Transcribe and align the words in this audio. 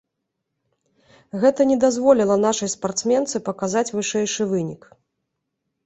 Гэта 1.43 1.61
не 1.73 1.77
дазволіла 1.85 2.39
нашай 2.47 2.73
спартсменцы 2.77 3.45
паказаць 3.51 3.87
вышэйшы 3.97 4.43
вынік. 4.57 4.93